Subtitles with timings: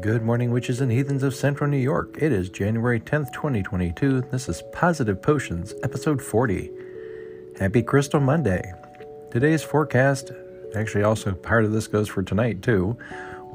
[0.00, 2.18] Good morning, witches and heathens of central New York.
[2.20, 4.22] It is January 10th, 2022.
[4.32, 6.70] This is Positive Potions, episode 40.
[7.58, 8.72] Happy Crystal Monday.
[9.30, 10.32] Today's forecast,
[10.74, 12.98] actually, also part of this goes for tonight, too.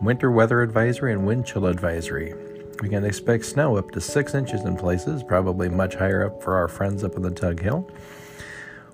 [0.01, 2.33] Winter weather advisory and wind chill advisory.
[2.81, 6.55] We can expect snow up to 6 inches in places, probably much higher up for
[6.55, 7.89] our friends up in the Tug Hill.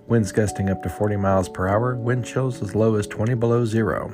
[0.07, 3.63] Winds gusting up to 40 miles per hour, wind chills as low as 20 below
[3.63, 4.11] zero.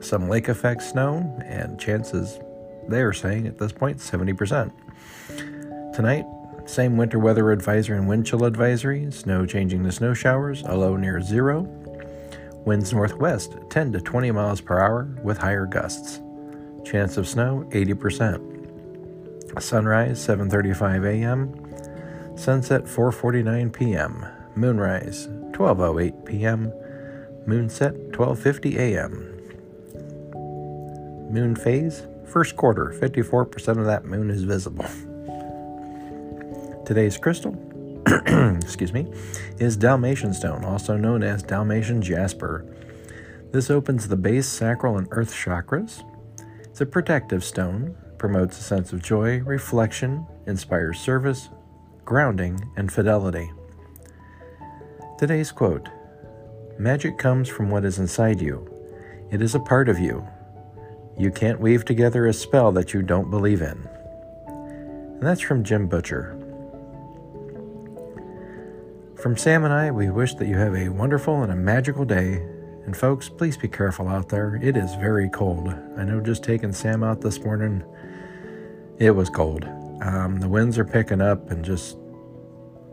[0.00, 2.40] Some lake effect snow, and chances
[2.88, 4.72] they are saying at this point 70%.
[5.94, 6.26] Tonight,
[6.64, 10.96] same winter weather advisory and wind chill advisory, snow changing to snow showers, a low
[10.96, 11.62] near zero.
[12.64, 16.20] Winds northwest 10 to 20 miles per hour with higher gusts.
[16.84, 18.52] Chance of snow 80%.
[19.60, 22.38] Sunrise 7:35 a.m.
[22.38, 24.26] Sunset 4:49 p.m.
[24.54, 26.72] Moonrise 12:08 p.m.
[27.46, 29.28] Moonset 12:50 a.m.
[31.32, 34.86] Moon phase first quarter 54% of that moon is visible.
[36.86, 37.54] Today's crystal
[38.62, 39.06] excuse me,
[39.58, 42.66] is Dalmatian stone, also known as Dalmatian jasper.
[43.52, 46.02] This opens the base, sacral, and earth chakras.
[46.64, 51.48] It's a protective stone, promotes a sense of joy, reflection, inspires service,
[52.04, 53.50] grounding, and fidelity.
[55.18, 55.88] Today's quote
[56.78, 58.68] Magic comes from what is inside you,
[59.30, 60.26] it is a part of you.
[61.22, 63.88] You can't weave together a spell that you don't believe in.
[64.48, 66.36] And that's from Jim Butcher.
[69.14, 72.42] From Sam and I, we wish that you have a wonderful and a magical day
[72.84, 74.58] and folks, please be careful out there.
[74.60, 75.72] It is very cold.
[75.96, 77.84] I know just taking Sam out this morning,
[78.98, 79.64] it was cold.
[80.02, 81.96] Um, the winds are picking up, and just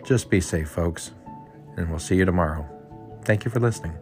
[0.04, 1.10] just be safe, folks.
[1.78, 2.68] And we'll see you tomorrow.
[3.26, 3.98] Thank you for listening.